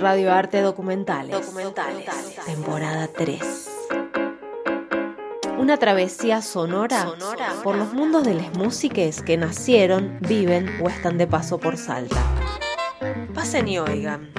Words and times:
Radio 0.00 0.32
Arte 0.32 0.60
Documentales. 0.60 1.32
Documentales. 1.32 2.06
Temporada 2.46 3.08
3. 3.08 3.68
Una 5.58 5.76
travesía 5.76 6.40
sonora, 6.40 7.08
por 7.64 7.74
los 7.74 7.92
mundos 7.92 8.22
de 8.24 8.34
las 8.34 8.56
músicas 8.56 9.22
que 9.22 9.36
nacieron, 9.36 10.18
viven 10.20 10.70
o 10.84 10.88
están 10.88 11.18
de 11.18 11.26
paso 11.26 11.58
por 11.58 11.76
Salta. 11.76 12.22
Pasen 13.34 13.66
y 13.66 13.80
oigan. 13.80 14.30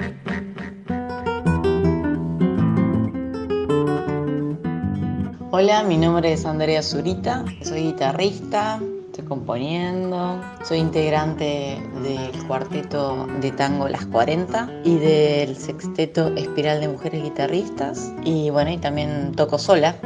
Hola, 5.50 5.82
mi 5.82 5.98
nombre 5.98 6.32
es 6.32 6.46
Andrea 6.46 6.82
Zurita, 6.82 7.44
soy 7.62 7.82
guitarrista, 7.82 8.80
componiendo, 9.24 10.40
soy 10.64 10.78
integrante 10.78 11.82
del 12.02 12.46
cuarteto 12.46 13.26
de 13.40 13.50
tango 13.52 13.88
Las 13.88 14.06
40 14.06 14.82
y 14.84 14.96
del 14.96 15.56
sexteto 15.56 16.28
Espiral 16.36 16.80
de 16.80 16.88
Mujeres 16.88 17.22
Guitarristas 17.22 18.12
y 18.24 18.50
bueno, 18.50 18.70
y 18.70 18.78
también 18.78 19.32
toco 19.34 19.58
sola. 19.58 19.96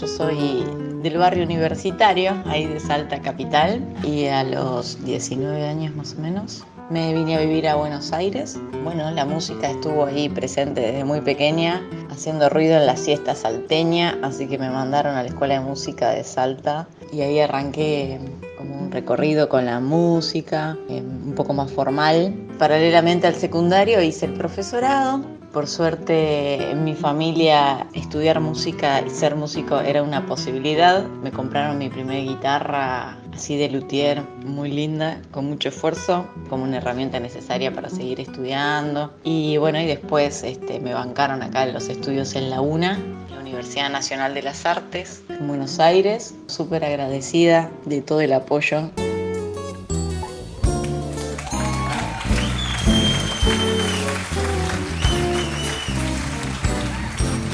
Yo 0.00 0.06
soy 0.06 0.64
del 1.02 1.18
barrio 1.18 1.44
universitario, 1.44 2.42
ahí 2.46 2.66
de 2.66 2.80
Salta 2.80 3.20
Capital, 3.20 3.82
y 4.02 4.26
a 4.26 4.44
los 4.44 5.02
19 5.04 5.66
años 5.66 5.94
más 5.94 6.14
o 6.14 6.20
menos 6.20 6.64
me 6.90 7.14
vine 7.14 7.36
a 7.36 7.40
vivir 7.40 7.68
a 7.68 7.76
Buenos 7.76 8.12
Aires. 8.12 8.58
Bueno, 8.82 9.08
la 9.12 9.24
música 9.24 9.70
estuvo 9.70 10.06
ahí 10.06 10.28
presente 10.28 10.80
desde 10.80 11.04
muy 11.04 11.20
pequeña, 11.20 11.88
haciendo 12.10 12.48
ruido 12.48 12.76
en 12.76 12.86
la 12.86 12.96
siesta 12.96 13.36
salteña, 13.36 14.18
así 14.22 14.48
que 14.48 14.58
me 14.58 14.68
mandaron 14.70 15.14
a 15.14 15.22
la 15.22 15.28
Escuela 15.28 15.54
de 15.54 15.60
Música 15.60 16.10
de 16.10 16.24
Salta 16.24 16.88
y 17.12 17.20
ahí 17.20 17.38
arranqué 17.38 18.18
como 18.58 18.76
un 18.76 18.90
recorrido 18.90 19.48
con 19.48 19.66
la 19.66 19.78
música, 19.78 20.76
eh, 20.88 21.00
un 21.00 21.34
poco 21.36 21.54
más 21.54 21.70
formal. 21.70 22.34
Paralelamente 22.58 23.28
al 23.28 23.36
secundario 23.36 24.02
hice 24.02 24.26
el 24.26 24.32
profesorado 24.32 25.39
por 25.52 25.66
suerte 25.66 26.70
en 26.70 26.84
mi 26.84 26.94
familia 26.94 27.86
estudiar 27.92 28.40
música 28.40 29.02
y 29.04 29.10
ser 29.10 29.34
músico 29.36 29.80
era 29.80 30.02
una 30.02 30.26
posibilidad. 30.26 31.04
Me 31.04 31.32
compraron 31.32 31.78
mi 31.78 31.88
primera 31.88 32.20
guitarra 32.20 33.18
así 33.32 33.56
de 33.56 33.68
luthier, 33.68 34.22
muy 34.44 34.70
linda, 34.70 35.20
con 35.30 35.46
mucho 35.46 35.70
esfuerzo, 35.70 36.26
como 36.48 36.64
una 36.64 36.78
herramienta 36.78 37.18
necesaria 37.20 37.72
para 37.72 37.88
seguir 37.88 38.20
estudiando. 38.20 39.12
Y 39.24 39.56
bueno, 39.56 39.80
y 39.80 39.86
después 39.86 40.42
este, 40.42 40.78
me 40.80 40.94
bancaron 40.94 41.42
acá 41.42 41.64
en 41.64 41.72
los 41.72 41.88
estudios 41.88 42.34
en 42.36 42.50
la 42.50 42.60
UNA, 42.60 42.98
la 43.30 43.40
Universidad 43.40 43.90
Nacional 43.90 44.34
de 44.34 44.42
las 44.42 44.66
Artes, 44.66 45.22
en 45.28 45.48
Buenos 45.48 45.80
Aires. 45.80 46.34
Súper 46.46 46.84
agradecida 46.84 47.70
de 47.86 48.02
todo 48.02 48.20
el 48.20 48.32
apoyo 48.32 48.90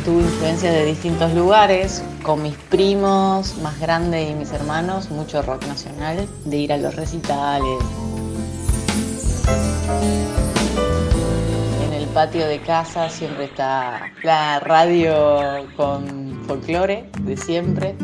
tuve 0.07 0.23
influencias 0.23 0.73
de 0.73 0.85
distintos 0.85 1.35
lugares, 1.35 2.01
con 2.23 2.41
mis 2.41 2.55
primos 2.55 3.57
más 3.59 3.81
grandes 3.81 4.31
y 4.31 4.35
mis 4.35 4.53
hermanos, 4.53 5.11
mucho 5.11 5.43
rock 5.43 5.67
nacional, 5.67 6.29
de 6.45 6.57
ir 6.57 6.73
a 6.73 6.77
los 6.77 6.95
recitales. 6.95 7.83
En 11.85 11.93
el 11.93 12.07
patio 12.15 12.47
de 12.47 12.61
casa 12.61 13.11
siempre 13.11 13.47
está 13.47 14.13
la 14.23 14.61
radio 14.61 15.67
con 15.77 16.41
folclore 16.47 17.11
de 17.23 17.37
siempre. 17.37 17.97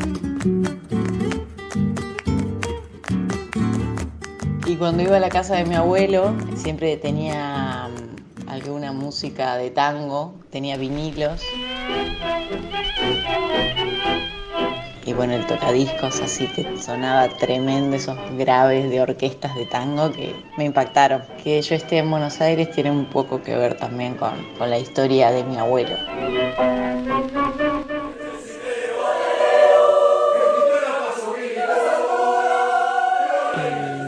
Y 4.67 4.75
cuando 4.75 5.05
iba 5.05 5.19
a 5.19 5.21
la 5.21 5.29
casa 5.29 5.55
de 5.55 5.67
mi 5.67 5.77
abuelo, 5.77 6.35
siempre 6.57 6.97
tenía 6.97 7.62
alguna 8.63 8.93
música 8.93 9.57
de 9.57 9.71
tango, 9.71 10.35
tenía 10.51 10.77
vinilos. 10.77 11.43
Y 15.05 15.13
bueno, 15.15 15.35
el 15.35 15.45
tocadiscos 15.47 16.21
así 16.21 16.47
que 16.47 16.79
sonaba 16.79 17.29
tremendo, 17.29 17.97
esos 17.97 18.17
graves 18.39 18.89
de 18.89 19.01
orquestas 19.01 19.55
de 19.57 19.67
tango 19.67 20.13
que 20.13 20.35
me 20.57 20.65
impactaron. 20.65 21.23
Que 21.43 21.61
yo 21.61 21.75
esté 21.75 21.99
en 21.99 22.11
Buenos 22.11 22.41
Aires 22.41 22.71
tiene 22.71 22.91
un 22.93 23.07
poco 23.07 23.43
que 23.43 23.57
ver 23.57 23.77
también 23.77 24.15
con, 24.15 24.33
con 24.57 24.71
la 24.71 24.79
historia 24.79 25.33
de 25.33 25.43
mi 25.43 25.57
abuelo. 25.57 25.97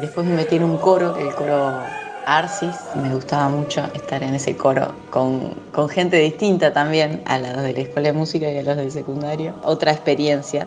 Después 0.00 0.26
me 0.26 0.36
metí 0.36 0.56
en 0.56 0.64
un 0.64 0.76
coro, 0.78 1.16
el 1.16 1.34
coro 1.34 1.82
Arcis. 2.26 2.76
Me 2.94 3.14
gustaba 3.14 3.48
mucho 3.48 3.88
estar 3.94 4.22
en 4.22 4.34
ese 4.34 4.56
coro 4.56 4.94
con, 5.10 5.54
con 5.72 5.88
gente 5.88 6.16
distinta 6.18 6.72
también 6.72 7.22
a 7.26 7.38
los 7.38 7.62
de 7.62 7.72
la 7.72 7.80
escuela 7.80 8.08
de 8.08 8.14
música 8.14 8.50
y 8.50 8.58
a 8.58 8.62
los 8.62 8.76
del 8.76 8.90
secundario. 8.90 9.54
Otra 9.62 9.92
experiencia. 9.92 10.66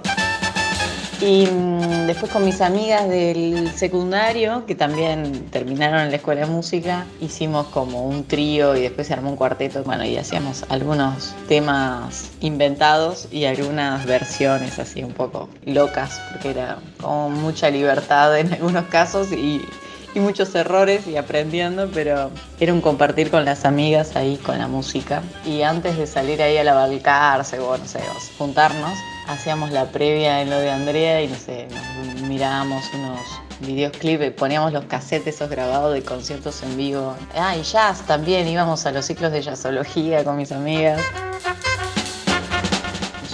Y 1.20 1.48
mm, 1.48 2.06
después 2.06 2.32
con 2.32 2.46
mis 2.46 2.62
amigas 2.62 3.10
del 3.10 3.72
secundario, 3.76 4.66
que 4.68 4.76
también 4.76 5.48
terminaron 5.50 6.02
en 6.02 6.12
la 6.12 6.18
escuela 6.18 6.42
de 6.42 6.48
música, 6.48 7.06
hicimos 7.20 7.68
como 7.68 8.04
un 8.04 8.26
trío 8.26 8.76
y 8.76 8.82
después 8.82 9.08
se 9.08 9.14
armó 9.14 9.32
un 9.32 9.36
cuarteto, 9.36 9.84
bueno, 9.84 10.06
y 10.06 10.16
hacíamos 10.16 10.64
algunos 10.70 11.34
temas 11.48 12.30
inventados 12.40 13.28
y 13.32 13.46
algunas 13.46 14.06
versiones 14.06 14.78
así 14.78 15.04
un 15.04 15.14
poco 15.14 15.50
locas, 15.66 16.22
porque 16.32 16.52
era 16.52 16.78
como 17.02 17.32
mucha 17.32 17.72
libertad 17.72 18.38
en 18.38 18.54
algunos 18.54 18.86
casos 18.86 19.32
y 19.32 19.66
y 20.14 20.20
muchos 20.20 20.54
errores 20.56 21.08
y 21.08 21.18
aprendiendo, 21.18 21.90
pero 21.94 22.32
era 22.60 22.74
un 22.74 22.82
compartir 22.82 23.30
con 23.30 23.46
las 23.46 23.66
amigas 23.66 24.16
ahí 24.16 24.38
con 24.38 24.58
la 24.58 24.68
música. 24.68 25.22
Y 25.46 25.62
antes 25.62 25.98
de 25.98 26.08
salir 26.08 26.42
ahí 26.42 26.58
a 26.58 26.64
la 26.64 26.74
balcarce 26.74 27.60
o 27.60 27.78
no 27.78 27.86
sé, 27.86 28.00
juntarnos, 28.38 28.98
hacíamos 29.28 29.72
la 29.72 29.92
previa 29.92 30.42
en 30.42 30.50
lo 30.50 30.58
de 30.58 30.72
Andrea 30.72 31.22
y 31.22 31.28
no 31.28 31.36
sé, 31.36 31.68
nos 31.70 32.22
mirábamos 32.22 32.84
unos 32.94 33.20
videoclips, 33.60 34.32
poníamos 34.32 34.72
los 34.74 34.86
casetes 34.86 35.36
esos 35.36 35.50
grabados 35.50 35.94
de 35.94 36.04
conciertos 36.04 36.64
en 36.64 36.78
vivo. 36.78 37.16
Ah, 37.36 37.56
y 37.56 37.64
jazz 37.64 38.02
también, 38.04 38.48
íbamos 38.48 38.86
a 38.86 38.92
los 38.92 39.06
ciclos 39.06 39.32
de 39.32 39.42
jazzología 39.42 40.24
con 40.24 40.38
mis 40.38 40.52
amigas 40.52 41.02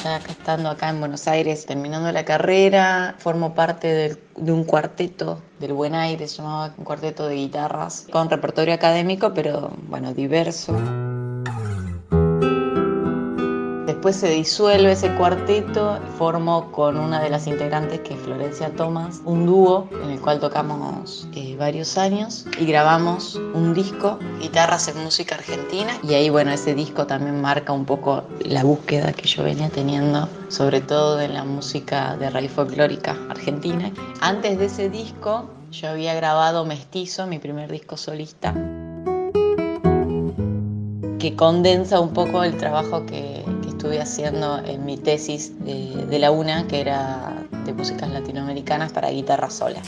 estando 0.06 0.70
acá 0.70 0.90
en 0.90 1.00
Buenos 1.00 1.28
Aires, 1.28 1.66
terminando 1.66 2.12
la 2.12 2.26
carrera, 2.26 3.16
formo 3.20 3.54
parte 3.56 4.18
de 4.36 4.52
un 4.52 4.64
cuarteto 4.64 5.42
del 5.60 5.74
Buen 5.74 5.96
Aire, 5.96 6.28
se 6.28 6.38
llamaba 6.38 6.74
un 6.78 6.84
cuarteto 6.84 7.28
de 7.28 7.36
guitarras, 7.36 8.08
con 8.12 8.30
repertorio 8.30 8.74
académico, 8.74 9.34
pero 9.34 9.72
bueno, 9.88 10.14
diverso. 10.14 10.76
Después 14.04 14.18
se 14.18 14.32
disuelve 14.32 14.92
ese 14.92 15.16
cuarteto, 15.16 15.98
formo 16.18 16.74
con 16.74 16.98
una 16.98 17.22
de 17.24 17.30
las 17.30 17.48
integrantes 17.48 18.02
que 18.02 18.16
es 18.16 18.20
Florencia 18.20 18.70
Tomás, 18.76 19.22
un 19.24 19.46
dúo 19.46 19.88
en 20.04 20.10
el 20.10 20.20
cual 20.20 20.42
tocamos 20.42 21.26
eh, 21.34 21.56
varios 21.58 21.98
años 21.98 22.46
y 22.60 22.66
grabamos 22.66 23.36
un 23.54 23.74
disco, 23.74 24.20
Guitarras 24.42 24.90
en 24.90 25.02
Música 25.06 25.36
Argentina, 25.36 25.98
y 26.04 26.16
ahí 26.16 26.30
bueno, 26.30 26.52
ese 26.52 26.76
disco 26.76 27.08
también 27.08 27.40
marca 27.40 27.72
un 27.72 27.86
poco 27.86 28.26
la 28.42 28.66
búsqueda 28.66 29.14
que 29.14 29.26
yo 29.26 29.42
venía 29.42 29.70
teniendo, 29.70 30.28
sobre 30.50 30.82
todo 30.82 31.22
en 31.22 31.34
la 31.34 31.46
música 31.46 32.18
de 32.18 32.30
raíz 32.30 32.52
folclórica 32.52 33.16
argentina. 33.30 33.90
Antes 34.20 34.60
de 34.60 34.66
ese 34.66 34.90
disco, 34.90 35.46
yo 35.72 35.88
había 35.88 36.14
grabado 36.14 36.66
Mestizo, 36.66 37.26
mi 37.26 37.40
primer 37.40 37.72
disco 37.72 37.96
solista, 37.96 38.54
que 41.20 41.38
condensa 41.38 42.02
un 42.02 42.12
poco 42.12 42.44
el 42.44 42.58
trabajo 42.58 43.06
que 43.06 43.43
estuve 43.84 44.00
haciendo 44.02 44.60
en 44.60 44.86
mi 44.86 44.96
tesis 44.96 45.52
de, 45.66 46.18
la 46.18 46.32
UNA, 46.32 46.68
que 46.68 46.80
era 46.80 47.34
de 47.66 47.74
músicas 47.74 48.10
latinoamericanas 48.10 48.94
para 48.94 49.10
guitarra 49.10 49.50
sola. 49.50 49.82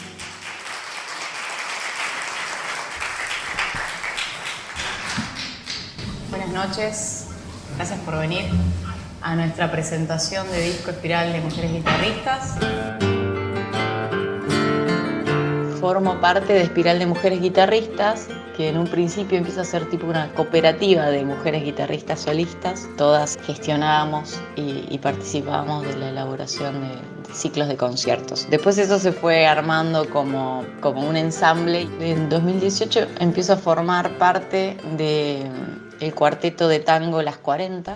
Buenas 6.29 6.49
noches, 6.49 7.27
gracias 7.77 7.97
por 8.01 8.19
venir 8.19 8.43
a 9.21 9.37
nuestra 9.37 9.71
presentación 9.71 10.45
de 10.51 10.59
disco 10.59 10.91
Espiral 10.91 11.31
de 11.31 11.39
Mujeres 11.39 11.71
Guitarristas. 11.71 12.55
Formo 15.79 16.19
parte 16.19 16.51
de 16.51 16.63
Espiral 16.63 16.99
de 16.99 17.05
Mujeres 17.05 17.39
Guitarristas, 17.39 18.27
que 18.55 18.69
en 18.69 18.77
un 18.77 18.87
principio 18.87 19.37
empieza 19.37 19.61
a 19.61 19.65
ser 19.65 19.89
tipo 19.89 20.07
una 20.07 20.31
cooperativa 20.33 21.09
de 21.09 21.25
mujeres 21.25 21.63
guitarristas 21.63 22.21
solistas. 22.21 22.87
Todas 22.97 23.37
gestionábamos 23.45 24.39
y, 24.55 24.97
participábamos 24.99 25.85
de 25.85 25.95
la 25.97 26.09
elaboración 26.09 26.81
de, 26.81 27.33
ciclos 27.33 27.67
de 27.67 27.75
conciertos. 27.75 28.47
Después 28.49 28.77
eso 28.77 28.97
se 28.97 29.11
fue 29.11 29.45
armando 29.45 30.09
como, 30.09 30.63
como 30.81 31.07
un 31.07 31.17
ensamble. 31.17 31.87
En 31.99 32.29
2018 32.29 33.07
empiezo 33.19 33.53
a 33.53 33.57
formar 33.57 34.17
parte 34.17 34.77
del 34.97 36.13
cuarteto 36.15 36.67
de 36.67 36.79
tango 36.79 37.21
Las 37.21 37.37
40, 37.37 37.93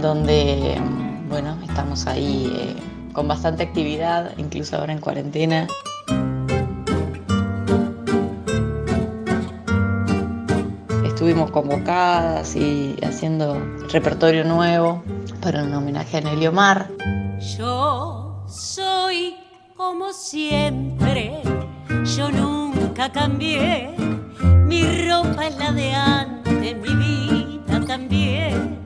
donde 0.00 0.76
bueno, 1.28 1.56
estamos 1.66 2.06
ahí 2.06 2.52
eh, 2.54 3.12
con 3.14 3.26
bastante 3.26 3.62
actividad, 3.62 4.32
incluso 4.36 4.76
ahora 4.76 4.92
en 4.92 4.98
cuarentena. 5.00 5.66
Estuvimos 11.32 11.50
convocadas 11.50 12.54
y 12.56 12.94
haciendo 13.02 13.58
repertorio 13.90 14.44
nuevo 14.44 15.02
para 15.40 15.62
un 15.62 15.72
homenaje 15.72 16.18
a 16.18 16.20
Nelio 16.20 16.52
Mar. 16.52 16.90
Yo 17.56 18.44
soy 18.46 19.36
como 19.74 20.12
siempre, 20.12 21.40
yo 22.04 22.30
nunca 22.30 23.10
cambié, 23.10 23.94
mi 24.66 24.82
ropa 25.08 25.46
es 25.46 25.56
la 25.56 25.72
de 25.72 25.94
antes, 25.94 26.76
mi 26.76 26.94
vida 26.96 27.80
también, 27.86 28.78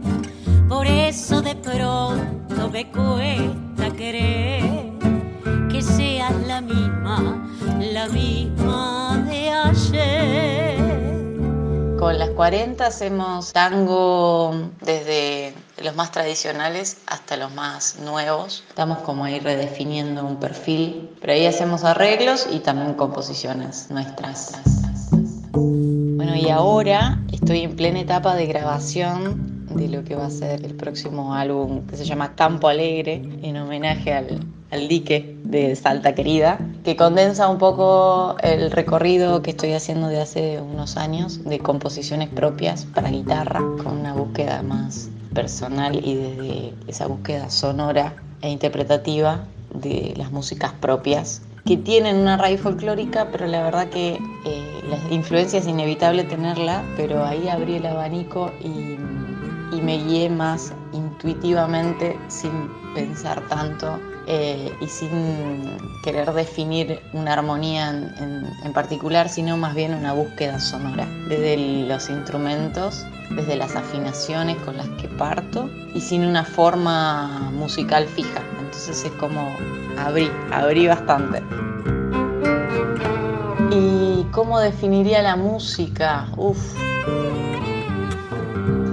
por 0.69 0.87
eso 0.87 1.43
de 1.43 1.57
pronto 1.57 2.71
me 2.71 2.89
cuesta 2.93 3.91
querer 3.97 4.93
que 5.69 5.83
seas 5.83 6.33
la 6.47 6.61
misma, 6.61 7.45
la 7.93 8.07
misma 8.07 8.66
Con 11.99 12.19
las 12.19 12.31
40 12.31 12.87
hacemos 12.87 13.53
tango 13.53 14.71
desde 14.83 15.55
los 15.83 15.97
más 15.97 16.13
tradicionales 16.13 16.99
hasta 17.07 17.39
los 17.39 17.55
más 17.55 17.99
nuevos. 18.01 18.65
Estamos 18.69 18.99
como 18.99 19.25
ahí 19.25 19.39
redefiniendo 19.41 20.25
un 20.25 20.37
perfil, 20.37 21.11
pero 21.21 21.33
ahí 21.33 21.47
hacemos 21.47 21.85
arreglos 21.85 22.49
y 22.53 22.61
también 22.61 22.95
composiciones 22.95 23.91
nuestras. 23.91 24.53
Bueno, 25.53 26.37
y 26.37 26.51
ahora 26.51 27.19
estoy 27.33 27.61
en 27.61 27.77
plena 27.77 28.01
etapa 28.01 28.35
de 28.35 28.47
grabación 28.47 29.67
de 29.75 29.89
lo 29.89 30.05
que 30.05 30.15
va 30.15 30.27
a 30.27 30.31
ser 30.31 30.65
el 30.65 30.75
próximo 30.75 31.35
álbum 31.35 31.87
que 31.87 31.97
se 31.97 32.05
llama 32.05 32.35
Campo 32.35 32.69
Alegre, 32.69 33.23
en 33.43 33.57
homenaje 33.57 34.13
al, 34.13 34.41
al 34.71 34.89
dique 34.89 35.39
de 35.45 35.75
Salta 35.77 36.15
Querida, 36.15 36.59
que 36.87 36.95
condensa 36.95 37.49
un 37.49 37.59
poco 37.59 38.37
el 38.45 38.71
recorrido 38.71 39.43
que 39.43 39.51
estoy 39.51 39.73
haciendo 39.73 40.07
de 40.07 40.21
hace 40.21 40.61
unos 40.61 40.97
años 40.97 41.43
de 41.43 41.59
composiciones 41.59 42.29
propias 42.29 42.85
para 42.85 43.11
guitarra, 43.11 43.59
con 43.83 43.99
una 43.99 44.15
búsqueda 44.15 44.63
más 44.63 45.11
personal 45.35 45.97
y 45.97 46.15
desde 46.15 46.75
esa 46.87 47.09
búsqueda 47.09 47.51
sonora 47.51 48.15
e 48.41 48.51
interpretativa 48.51 49.41
de 49.75 50.15
las 50.17 50.31
músicas 50.31 50.75
propias 50.75 51.43
que 51.65 51.77
tienen 51.77 52.19
una 52.19 52.37
raíz 52.37 52.61
folclórica, 52.61 53.31
pero 53.33 53.49
la 53.49 53.65
verdad 53.65 53.89
que 53.89 54.21
eh, 54.45 54.81
la 54.89 55.13
influencia 55.13 55.59
es 55.59 55.67
inevitable 55.67 56.23
tenerla, 56.23 56.85
pero 56.97 57.25
ahí 57.25 57.49
abrí 57.49 57.75
el 57.75 57.87
abanico 57.87 58.53
y, 58.63 58.97
y 59.77 59.83
me 59.83 59.99
guié 60.05 60.31
más 60.31 60.73
intuitivamente 60.93 62.17
sin 62.29 62.71
pensar 62.95 63.41
tanto 63.49 63.99
eh, 64.27 64.73
y 64.81 64.87
sin 64.89 65.79
querer 66.03 66.33
definir 66.33 67.01
una 67.13 67.35
armonía 67.35 67.91
en, 67.91 68.47
en, 68.65 68.73
particular, 68.73 69.29
sino 69.29 69.57
más 69.57 69.75
bien 69.75 69.95
una 69.95 70.13
búsqueda 70.13 70.59
sonora, 70.59 71.07
desde 71.29 71.87
los 71.87 72.11
instrumentos, 72.11 73.07
desde 73.31 73.57
las 73.57 73.77
afinaciones 73.77 74.57
con 74.65 74.77
las 74.77 74.89
que 75.01 75.09
parto 75.09 75.71
y 75.95 76.01
sin 76.01 76.25
una 76.25 76.45
forma 76.45 77.51
musical 77.53 78.07
fija. 78.07 78.43
Entonces 78.61 79.05
es 79.05 79.13
como 79.13 79.49
abrí, 79.97 80.31
abrí 80.53 80.89
bastante. 80.89 81.43
¿Y 83.71 84.25
cómo 84.33 84.61
definiría 84.61 85.23
la 85.23 85.37
música? 85.37 86.29
Uf, 86.37 86.59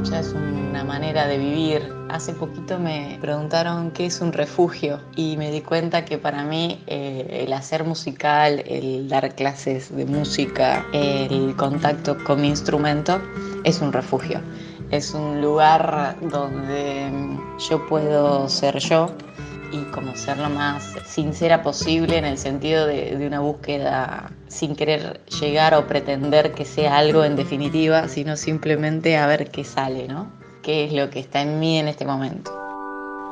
ya 0.03 0.19
es 0.19 0.33
una 0.33 0.83
manera 0.83 1.27
de 1.27 1.38
vivir, 1.38 2.02
hace 2.13 2.33
poquito 2.33 2.77
me 2.77 3.18
preguntaron 3.19 3.89
qué 3.89 4.06
es 4.06 4.21
un 4.21 4.33
refugio 4.33 5.01
y 5.15 5.36
me 5.36 5.50
di 5.50 5.62
cuenta 5.62 6.06
que 6.06 6.19
para 6.19 6.44
mí 6.44 6.83
eh, 6.86 7.44
el 7.44 7.54
hacer 7.54 7.83
musical, 7.83 8.63
el 8.68 9.10
dar 9.10 9.33
clases 9.33 9.94
de 9.95 10.06
música, 10.06 10.86
el 10.94 11.56
contacto 11.56 12.24
con 12.24 12.42
mi 12.42 12.50
instrumento 12.50 13.19
es 13.63 13.81
un 13.81 13.92
refugio. 13.92 14.42
Es 14.92 15.15
un 15.15 15.42
lugar 15.42 16.15
donde 16.21 17.10
yo 17.68 17.88
puedo 17.88 18.48
ser 18.48 18.77
yo 18.77 19.09
y 19.71 19.83
como 19.86 20.16
ser 20.16 20.38
lo 20.38 20.51
más 20.51 20.94
sincera 21.06 21.63
posible 21.63 22.19
en 22.19 22.25
el 22.25 22.38
sentido 22.38 22.86
de, 22.86 23.18
de, 23.18 23.25
una 23.25 23.39
búsqueda 23.39 24.31
sin 24.48 24.75
querer 24.75 25.19
llegar 25.42 25.74
o 25.74 25.88
pretender 25.88 26.54
que 26.54 26.63
sea 26.63 26.95
algo 26.95 27.24
en 27.24 27.36
definitiva, 27.36 28.07
sino 28.07 28.38
simplemente 28.38 29.18
a 29.18 29.25
ver 29.25 29.50
qué 29.50 29.63
sale, 29.63 30.07
¿no? 30.07 30.43
Qué 30.63 30.86
es 30.86 30.94
lo 30.94 31.10
que 31.10 31.19
está 31.19 31.42
en 31.42 31.60
mí 31.60 31.77
en 31.77 31.89
este 31.89 32.06
momento. 32.06 32.51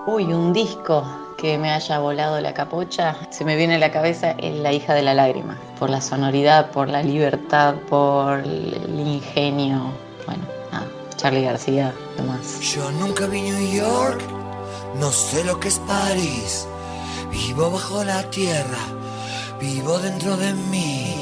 Uy, 0.06 0.26
un 0.26 0.52
disco 0.52 1.04
que 1.38 1.58
me 1.58 1.72
haya 1.72 1.98
volado 1.98 2.40
la 2.42 2.54
capocha, 2.54 3.16
se 3.32 3.46
me 3.46 3.56
viene 3.56 3.76
a 3.76 3.80
la 3.80 3.92
cabeza 3.92 4.32
es 4.32 4.56
La 4.60 4.74
hija 4.74 4.94
de 4.94 5.02
la 5.02 5.14
lágrima, 5.14 5.58
por 5.80 5.90
la 5.90 6.02
sonoridad, 6.02 6.72
por 6.72 6.90
la 6.90 7.02
libertad, 7.02 7.76
por 7.90 8.40
el 8.40 9.00
ingenio. 9.00 9.94
Bueno, 10.26 10.44
ah, 10.72 10.84
Charlie 11.16 11.44
García, 11.44 11.94
demás. 12.18 12.60
Yo 12.62 12.92
nunca 12.92 13.26
vi 13.28 13.42
New 13.42 13.74
York, 13.76 14.22
no 15.00 15.10
sé 15.10 15.44
lo 15.46 15.60
que 15.60 15.70
es 15.70 15.80
París, 15.80 16.68
vivo 17.32 17.72
bajo 17.72 18.04
la 18.04 18.24
tierra, 18.30 18.80
vivo 19.60 19.98
dentro 20.00 20.36
de 20.36 20.54
mí. 20.54 21.16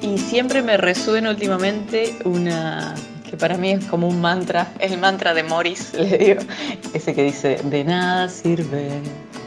Y 0.00 0.16
siempre 0.16 0.62
me 0.62 0.78
resuena 0.78 1.30
últimamente 1.30 2.16
una 2.24 2.94
que 3.28 3.36
para 3.36 3.56
mí 3.58 3.72
es 3.72 3.84
como 3.84 4.08
un 4.08 4.20
mantra, 4.20 4.72
el 4.78 4.98
mantra 4.98 5.34
de 5.34 5.42
Morris, 5.42 5.92
le 5.98 6.18
digo, 6.18 6.40
ese 6.94 7.14
que 7.14 7.24
dice, 7.24 7.60
de 7.64 7.84
nada 7.84 8.28
sirve 8.28 8.88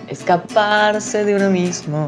escaparse 0.08 1.26
de 1.26 1.36
uno 1.36 1.50
mismo, 1.50 2.08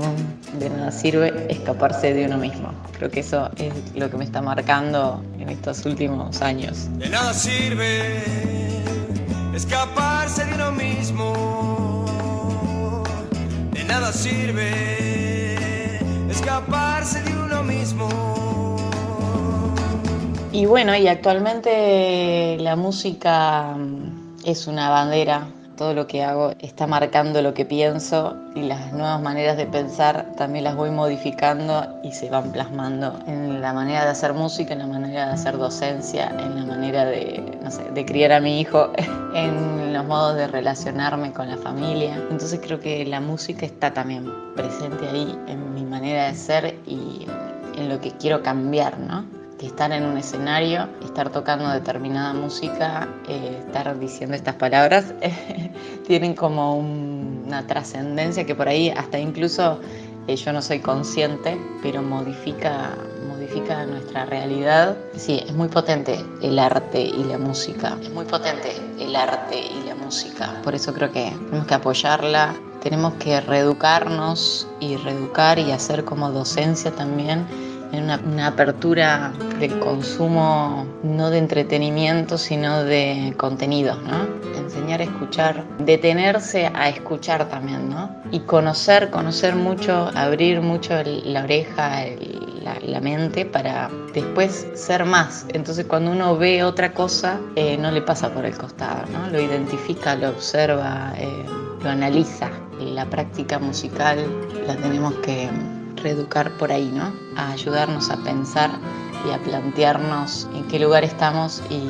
de 0.60 0.70
nada 0.70 0.92
sirve 0.92 1.48
escaparse 1.50 2.14
de 2.14 2.26
uno 2.26 2.38
mismo. 2.38 2.72
Creo 2.98 3.10
que 3.10 3.22
eso 3.22 3.50
es 3.58 3.74
lo 3.96 4.10
que 4.10 4.18
me 4.18 4.26
está 4.26 4.42
marcando 4.42 5.24
en 5.40 5.50
estos 5.50 5.86
últimos 5.86 6.42
años. 6.42 6.90
De 6.98 7.10
nada 7.10 7.34
sirve 7.34 8.22
escaparse 9.56 10.46
de 10.46 10.54
uno 10.54 10.72
mismo, 10.74 11.74
de 13.72 13.84
nada 13.86 14.12
sirve 14.12 15.98
escaparse 16.30 17.22
de 17.24 17.34
uno 17.36 17.64
mismo. 17.64 18.53
Y 20.54 20.68
bueno, 20.68 20.96
y 20.96 21.08
actualmente 21.08 22.58
la 22.60 22.76
música 22.76 23.76
es 24.46 24.68
una 24.68 24.88
bandera. 24.92 25.48
Todo 25.76 25.96
lo 25.96 26.06
que 26.06 26.24
hago 26.24 26.54
está 26.60 26.86
marcando 26.86 27.42
lo 27.42 27.56
que 27.56 27.66
pienso 27.66 28.38
y 28.54 28.62
las 28.62 28.94
nuevas 28.94 29.20
maneras 29.20 29.58
de 29.58 29.66
pensar 29.66 30.28
también 30.38 30.66
las 30.66 30.76
voy 30.76 30.92
modificando 30.92 32.00
y 32.04 32.12
se 32.12 32.30
van 32.30 32.52
plasmando 32.52 33.18
en 33.26 33.62
la 33.62 33.74
manera 33.74 34.04
de 34.04 34.12
hacer 34.12 34.34
música, 34.34 34.74
en 34.74 34.80
la 34.80 34.86
manera 34.86 35.26
de 35.26 35.34
hacer 35.34 35.58
docencia, 35.58 36.30
en 36.30 36.56
la 36.56 36.66
manera 36.66 37.06
de, 37.06 37.58
no 37.64 37.72
sé, 37.72 37.90
de 37.90 38.06
criar 38.06 38.32
a 38.32 38.40
mi 38.40 38.62
hijo, 38.62 38.92
en 39.34 39.92
los 39.92 40.06
modos 40.06 40.36
de 40.36 40.46
relacionarme 40.46 41.34
con 41.34 41.50
la 41.50 41.58
familia. 41.58 42.16
Entonces 42.30 42.60
creo 42.64 42.80
que 42.80 43.04
la 43.06 43.20
música 43.20 43.66
está 43.66 43.92
también 43.92 44.32
presente 44.56 45.08
ahí 45.08 45.36
en 45.48 45.74
mi 45.74 45.84
manera 45.84 46.28
de 46.28 46.36
ser 46.36 46.76
y 46.86 47.26
en 47.76 47.90
lo 47.90 48.00
que 48.00 48.12
quiero 48.12 48.44
cambiar, 48.44 49.00
¿no? 49.00 49.43
Estar 49.68 49.92
en 49.92 50.06
un 50.06 50.18
escenario, 50.18 50.88
estar 51.04 51.30
tocando 51.30 51.70
determinada 51.70 52.34
música, 52.34 53.08
eh, 53.28 53.64
estar 53.66 53.98
diciendo 54.00 54.36
estas 54.36 54.56
palabras, 54.56 55.14
tienen 56.08 56.34
como 56.36 56.78
un, 56.78 57.44
una 57.48 57.66
trascendencia 57.68 58.46
que 58.46 58.56
por 58.56 58.68
ahí 58.68 58.90
hasta 58.90 59.20
incluso 59.20 59.80
eh, 60.28 60.36
yo 60.36 60.54
no 60.54 60.62
soy 60.62 60.80
consciente, 60.80 61.58
pero 61.82 62.02
modifica, 62.02 62.96
modifica 63.28 63.86
nuestra 63.86 64.26
realidad. 64.26 64.98
Sí, 65.16 65.44
es 65.46 65.54
muy 65.54 65.68
potente 65.68 66.20
el 66.42 66.60
arte 66.60 67.02
y 67.02 67.24
la 67.26 67.38
música, 67.38 67.98
es 68.02 68.10
muy 68.10 68.26
potente 68.26 68.76
el 69.00 69.16
arte 69.16 69.60
y 69.60 69.88
la 69.88 69.96
música, 69.96 70.62
por 70.64 70.76
eso 70.76 70.94
creo 70.94 71.12
que 71.12 71.32
tenemos 71.50 71.68
que 71.68 71.74
apoyarla. 71.74 72.56
Tenemos 72.82 73.14
que 73.14 73.40
reeducarnos 73.40 74.68
y 74.82 74.98
reeducar 74.98 75.58
y 75.58 75.72
hacer 75.72 76.04
como 76.04 76.30
docencia 76.32 76.92
también 76.92 77.48
en 77.94 78.04
una, 78.06 78.20
una, 78.26 78.48
apertura 78.48 79.32
del 79.60 79.80
consumo 79.80 80.86
no 81.04 81.30
de 81.30 81.38
entretenimiento, 81.38 82.38
sino 82.38 82.84
de 82.84 83.34
contenidos, 83.38 84.02
¿no? 84.04 84.28
Enseñar 84.58 85.02
a 85.02 85.04
escuchar, 85.04 85.64
detenerse 85.80 86.72
a 86.74 86.90
escuchar 86.90 87.48
también, 87.48 87.90
¿no? 87.90 88.14
Y 88.32 88.40
conocer, 88.42 89.10
conocer 89.12 89.56
mucho, 89.56 90.10
abrir 90.16 90.62
mucho 90.62 90.98
el, 90.98 91.32
la 91.32 91.44
oreja, 91.44 92.04
el, 92.04 92.62
la, 92.64 92.78
la, 92.82 93.00
mente 93.00 93.46
para 93.46 93.90
después 94.14 94.68
ser 94.74 95.06
más. 95.06 95.46
Entonces 95.50 95.86
cuando 95.86 96.12
uno 96.12 96.36
ve 96.36 96.64
otra 96.64 96.94
cosa, 96.94 97.40
eh, 97.56 97.78
no 97.78 97.92
le 97.92 98.02
pasa 98.02 98.34
por 98.34 98.46
el 98.46 98.58
costado, 98.58 99.04
¿no? 99.12 99.30
Lo 99.30 99.40
identifica, 99.40 100.16
lo 100.16 100.30
observa, 100.30 101.14
eh, 101.18 101.46
lo 101.84 101.90
analiza. 101.90 102.50
La 102.80 103.06
práctica 103.06 103.60
musical 103.60 104.26
la 104.66 104.76
tenemos 104.76 105.14
que 105.16 105.50
reeducar 106.04 106.52
por 106.58 106.72
ahí, 106.72 106.92
¿no? 106.94 107.14
A 107.36 107.52
ayudarnos 107.52 108.10
a 108.12 108.18
pensar 108.18 108.70
y 109.28 109.32
a 109.32 109.40
plantearnos 109.40 110.48
en 110.54 110.68
qué 110.68 110.80
lugar 110.80 111.04
estamos 111.04 111.64
y, 111.70 111.82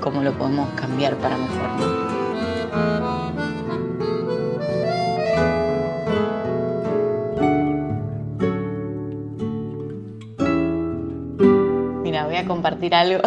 cómo 0.00 0.22
lo 0.22 0.36
podemos 0.36 0.68
cambiar 0.74 1.16
para 1.16 1.38
mejor. 1.38 1.68
¿no? 1.78 2.04
Mira, 12.02 12.26
voy 12.26 12.36
a 12.36 12.44
compartir 12.46 12.94
algo. 12.94 13.22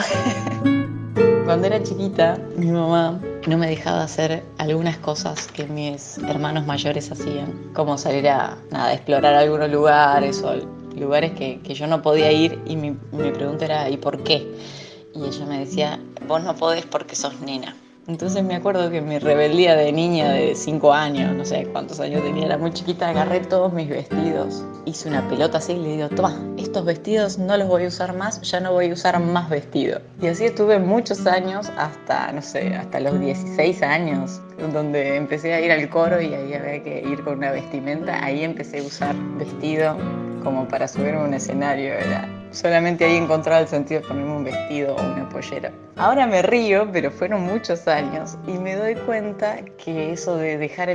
Cuando 1.45 1.65
era 1.65 1.81
chiquita, 1.81 2.37
mi 2.57 2.67
mamá 2.67 3.19
no 3.47 3.57
me 3.57 3.67
dejaba 3.67 4.03
hacer 4.03 4.43
algunas 4.57 4.97
cosas 4.97 5.47
que 5.47 5.65
mis 5.65 6.17
hermanos 6.17 6.65
mayores 6.65 7.09
hacían, 7.11 7.71
como 7.73 7.97
salir 7.97 8.27
a 8.27 8.57
nada, 8.71 8.93
explorar 8.93 9.35
algunos 9.35 9.71
lugares 9.71 10.43
o 10.43 10.55
lugares 10.95 11.31
que, 11.31 11.61
que 11.61 11.73
yo 11.73 11.87
no 11.87 12.01
podía 12.01 12.29
ir 12.31 12.59
y 12.65 12.75
mi, 12.75 12.91
mi 13.11 13.31
pregunta 13.31 13.65
era 13.65 13.89
¿y 13.89 13.97
por 13.97 14.21
qué? 14.23 14.45
Y 15.15 15.23
ella 15.23 15.45
me 15.45 15.59
decía, 15.59 15.99
vos 16.27 16.43
no 16.43 16.55
podés 16.55 16.85
porque 16.85 17.15
sos 17.15 17.39
nena. 17.39 17.75
Entonces 18.07 18.41
me 18.41 18.55
acuerdo 18.55 18.89
que 18.89 19.01
mi 19.01 19.19
rebeldía 19.19 19.75
de 19.75 19.91
niña 19.91 20.31
de 20.31 20.55
5 20.55 20.93
años, 20.93 21.35
no 21.35 21.43
sé 21.43 21.67
cuántos 21.73 21.99
años 21.99 22.23
tenía, 22.23 22.45
era 22.45 22.57
muy 22.57 22.71
chiquita, 22.71 23.09
agarré 23.09 23.41
todos 23.41 23.73
mis 23.73 23.89
vestidos, 23.89 24.63
hice 24.85 25.09
una 25.09 25.27
pelota 25.27 25.57
así 25.57 25.73
y 25.73 25.79
le 25.79 25.89
digo, 25.97 26.07
toma, 26.07 26.33
estos 26.57 26.85
vestidos 26.85 27.37
no 27.37 27.57
los 27.57 27.67
voy 27.67 27.83
a 27.83 27.87
usar 27.89 28.15
más, 28.15 28.41
ya 28.43 28.61
no 28.61 28.71
voy 28.71 28.89
a 28.89 28.93
usar 28.93 29.19
más 29.19 29.49
vestido. 29.49 29.99
Y 30.21 30.27
así 30.27 30.45
estuve 30.45 30.79
muchos 30.79 31.27
años, 31.27 31.69
hasta, 31.77 32.31
no 32.31 32.41
sé, 32.41 32.75
hasta 32.75 33.01
los 33.01 33.19
16 33.19 33.83
años, 33.83 34.39
donde 34.71 35.17
empecé 35.17 35.53
a 35.53 35.59
ir 35.59 35.73
al 35.73 35.89
coro 35.89 36.21
y 36.21 36.33
ahí 36.33 36.53
había 36.53 36.81
que 36.81 37.03
ir 37.05 37.21
con 37.25 37.39
una 37.39 37.51
vestimenta, 37.51 38.23
ahí 38.23 38.41
empecé 38.41 38.79
a 38.79 38.83
usar 38.83 39.15
vestido 39.37 39.97
como 40.45 40.65
para 40.69 40.87
subirme 40.87 41.19
a 41.19 41.25
un 41.25 41.33
escenario, 41.33 41.93
era 41.93 42.36
Solamente 42.51 43.05
ahí 43.05 43.15
encontraba 43.15 43.61
el 43.61 43.67
sentido 43.67 44.01
de 44.01 44.07
ponerme 44.07 44.35
un 44.35 44.43
vestido 44.43 44.95
o 44.95 45.01
una 45.01 45.27
pollera. 45.29 45.71
Ahora 45.97 46.27
me 46.27 46.43
río, 46.43 46.87
pero 46.91 47.09
fueron 47.09 47.41
muchos 47.41 47.87
años 47.87 48.37
y 48.47 48.51
me 48.59 48.75
doy 48.75 48.93
cuenta 48.93 49.57
que 49.83 50.13
eso 50.13 50.37
de 50.37 50.57
dejar 50.57 50.89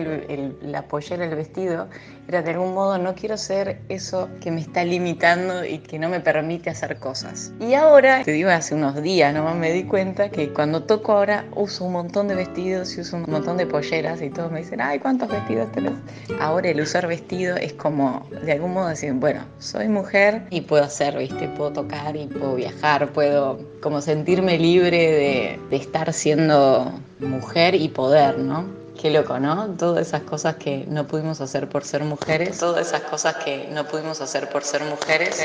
la 0.62 0.82
pollera, 0.82 1.24
el 1.24 1.34
vestido, 1.34 1.88
era 2.28 2.40
de 2.40 2.52
algún 2.52 2.72
modo 2.72 2.98
no 2.98 3.14
quiero 3.14 3.36
ser 3.36 3.80
eso 3.88 4.28
que 4.40 4.52
me 4.52 4.60
está 4.60 4.84
limitando 4.84 5.64
y 5.64 5.78
que 5.78 5.98
no 5.98 6.08
me 6.08 6.20
permite 6.20 6.70
hacer 6.70 6.98
cosas. 6.98 7.52
Y 7.58 7.74
ahora, 7.74 8.22
te 8.22 8.30
digo, 8.30 8.50
hace 8.50 8.76
unos 8.76 9.02
días 9.02 9.34
nomás 9.34 9.56
me 9.56 9.72
di 9.72 9.82
cuenta 9.84 10.30
que 10.30 10.52
cuando 10.52 10.84
toco 10.84 11.12
ahora 11.12 11.46
uso 11.56 11.84
un 11.84 11.94
montón 11.94 12.28
de 12.28 12.36
vestidos 12.36 12.96
y 12.96 13.00
uso 13.00 13.16
un 13.16 13.24
montón 13.28 13.56
de 13.56 13.66
polleras 13.66 14.22
y 14.22 14.30
todos 14.30 14.52
me 14.52 14.60
dicen, 14.60 14.80
ay, 14.80 15.00
¿cuántos 15.00 15.28
vestidos 15.28 15.72
tenés? 15.72 15.94
Ahora 16.40 16.68
el 16.68 16.80
usar 16.80 17.08
vestido 17.08 17.56
es 17.56 17.72
como, 17.72 18.24
de 18.30 18.52
algún 18.52 18.72
modo 18.72 18.88
decir, 18.88 19.12
bueno, 19.14 19.44
soy 19.58 19.88
mujer 19.88 20.44
y 20.50 20.60
puedo 20.60 20.84
hacer, 20.84 21.18
¿viste? 21.18 21.41
Puedo 21.48 21.72
tocar 21.72 22.16
y 22.16 22.26
puedo 22.26 22.54
viajar, 22.54 23.12
puedo 23.12 23.58
como 23.80 24.00
sentirme 24.00 24.58
libre 24.58 24.98
de, 24.98 25.60
de 25.70 25.76
estar 25.76 26.12
siendo 26.12 26.92
mujer 27.20 27.74
y 27.74 27.88
poder, 27.88 28.38
¿no? 28.38 28.82
Qué 29.00 29.10
loco, 29.10 29.38
¿no? 29.40 29.66
Todas 29.70 30.06
esas 30.06 30.22
cosas 30.22 30.56
que 30.56 30.86
no 30.88 31.06
pudimos 31.06 31.40
hacer 31.40 31.68
por 31.68 31.82
ser 31.84 32.04
mujeres. 32.04 32.58
Todas 32.58 32.86
esas 32.86 33.02
cosas 33.02 33.34
que 33.44 33.68
no 33.72 33.84
pudimos 33.84 34.20
hacer 34.20 34.48
por 34.48 34.62
ser 34.62 34.82
mujeres. 34.84 35.44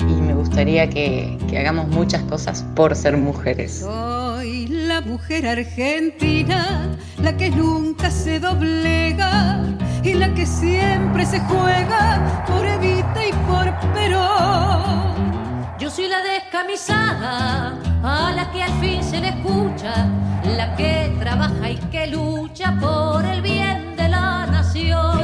Y 0.00 0.20
me 0.20 0.34
gustaría 0.34 0.90
que, 0.90 1.38
que 1.48 1.58
hagamos 1.58 1.86
muchas 1.88 2.22
cosas 2.22 2.64
por 2.74 2.96
ser 2.96 3.16
mujeres. 3.16 3.80
Soy 3.80 4.66
la 4.66 5.00
mujer 5.00 5.46
argentina, 5.46 6.98
la 7.22 7.36
que 7.36 7.50
nunca 7.50 8.10
se 8.10 8.40
doblega 8.40 9.60
y 10.06 10.14
la 10.14 10.32
que 10.34 10.46
siempre 10.46 11.26
se 11.26 11.40
juega 11.40 12.44
por 12.46 12.64
Evita 12.64 13.26
y 13.26 13.32
por 13.48 13.92
Perón. 13.92 15.66
Yo 15.80 15.90
soy 15.90 16.06
la 16.06 16.22
descamisada 16.22 17.76
a 18.04 18.32
la 18.32 18.50
que 18.52 18.62
al 18.62 18.72
fin 18.80 19.02
se 19.02 19.20
le 19.20 19.30
escucha, 19.30 20.08
la 20.56 20.76
que 20.76 21.12
trabaja 21.18 21.70
y 21.70 21.76
que 21.90 22.06
lucha 22.06 22.76
por 22.80 23.24
el 23.24 23.42
bien 23.42 23.96
de 23.96 24.08
la 24.08 24.46
nación. 24.46 25.16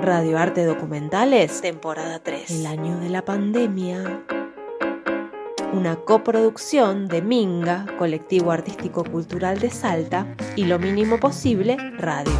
Radio 0.00 0.38
Arte 0.38 0.64
Documentales, 0.64 1.60
temporada 1.60 2.20
3. 2.20 2.48
El 2.50 2.66
año 2.66 3.00
de 3.00 3.08
la 3.08 3.24
pandemia. 3.24 4.22
Una 5.72 5.94
coproducción 5.94 7.06
de 7.06 7.22
Minga, 7.22 7.86
Colectivo 7.96 8.50
Artístico 8.50 9.04
Cultural 9.04 9.60
de 9.60 9.70
Salta, 9.70 10.34
y 10.56 10.64
Lo 10.64 10.80
Mínimo 10.80 11.20
Posible, 11.20 11.76
Radio. 11.96 12.32